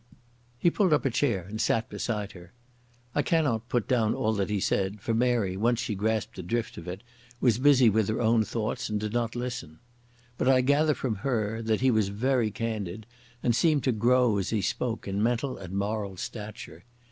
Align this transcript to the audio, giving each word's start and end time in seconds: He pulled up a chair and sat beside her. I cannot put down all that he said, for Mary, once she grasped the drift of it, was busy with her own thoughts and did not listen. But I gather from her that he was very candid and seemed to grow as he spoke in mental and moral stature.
He 0.57 0.71
pulled 0.71 0.93
up 0.93 1.05
a 1.05 1.11
chair 1.11 1.43
and 1.47 1.61
sat 1.61 1.87
beside 1.87 2.31
her. 2.31 2.53
I 3.13 3.21
cannot 3.21 3.69
put 3.69 3.87
down 3.87 4.15
all 4.15 4.33
that 4.33 4.49
he 4.49 4.59
said, 4.59 4.99
for 4.99 5.13
Mary, 5.13 5.55
once 5.55 5.79
she 5.79 5.93
grasped 5.93 6.37
the 6.37 6.41
drift 6.41 6.75
of 6.79 6.87
it, 6.87 7.03
was 7.39 7.59
busy 7.59 7.87
with 7.87 8.09
her 8.09 8.19
own 8.19 8.43
thoughts 8.43 8.89
and 8.89 8.99
did 8.99 9.13
not 9.13 9.35
listen. 9.35 9.77
But 10.39 10.47
I 10.49 10.61
gather 10.61 10.95
from 10.95 11.17
her 11.17 11.61
that 11.61 11.81
he 11.81 11.91
was 11.91 12.07
very 12.07 12.49
candid 12.49 13.05
and 13.43 13.55
seemed 13.55 13.83
to 13.83 13.91
grow 13.91 14.39
as 14.39 14.49
he 14.49 14.63
spoke 14.63 15.07
in 15.07 15.21
mental 15.21 15.55
and 15.59 15.75
moral 15.77 16.17
stature. 16.17 16.83